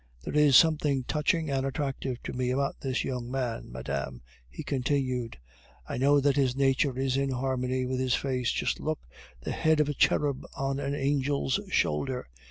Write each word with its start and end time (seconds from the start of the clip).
There 0.23 0.33
is 0.35 0.55
something 0.55 1.03
touching 1.03 1.51
and 1.51 1.63
attractive 1.63 2.23
to 2.23 2.33
me 2.33 2.49
about 2.49 2.81
this 2.81 3.03
young 3.03 3.29
man, 3.29 3.71
madame," 3.71 4.23
he 4.49 4.63
continued; 4.63 5.37
"I 5.87 5.97
know 5.99 6.19
that 6.19 6.37
his 6.37 6.55
nature 6.55 6.97
is 6.97 7.17
in 7.17 7.29
harmony 7.29 7.85
with 7.85 7.99
his 7.99 8.15
face. 8.15 8.51
Just 8.51 8.79
look, 8.79 9.01
the 9.41 9.51
head 9.51 9.79
of 9.79 9.89
a 9.89 9.93
cherub 9.93 10.43
on 10.57 10.79
an 10.79 10.95
angel's 10.95 11.59
shoulder! 11.69 12.25